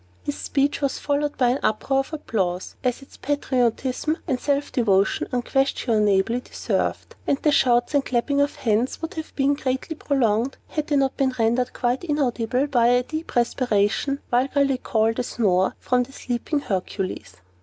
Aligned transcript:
His 0.23 0.35
speech 0.35 0.81
was 0.81 0.97
followed 0.97 1.37
by 1.37 1.49
an 1.49 1.59
uproar 1.61 1.99
of 1.99 2.11
applause, 2.11 2.75
as 2.83 3.03
its 3.03 3.17
patriotism 3.17 4.17
and 4.27 4.39
self 4.39 4.71
devotion 4.71 5.27
unquestionably 5.31 6.39
deserved; 6.39 7.15
and 7.27 7.37
the 7.43 7.51
shouts 7.51 7.93
and 7.93 8.03
clapping 8.03 8.41
of 8.41 8.55
hands 8.55 8.99
would 9.03 9.13
have 9.13 9.31
been 9.35 9.53
greatly 9.53 9.95
prolonged, 9.95 10.57
had 10.69 10.87
they 10.87 10.95
not 10.95 11.15
been 11.17 11.35
rendered 11.37 11.73
quite 11.73 12.03
inaudible 12.03 12.65
by 12.65 12.87
a 12.87 13.03
deep 13.03 13.35
respiration, 13.35 14.19
vulgarly 14.31 14.79
called 14.79 15.19
a 15.19 15.23
snore, 15.23 15.75
from 15.77 16.01
the 16.01 16.13
sleeping 16.13 16.61
Hercules. 16.61 17.35